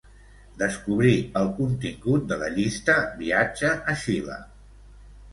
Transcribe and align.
Descobrir 0.59 1.17
el 1.41 1.49
contingut 1.59 2.25
de 2.31 2.37
la 2.43 2.49
llista 2.55 2.95
"viatge 3.19 3.69
a 3.93 3.95
Xile". 4.05 4.39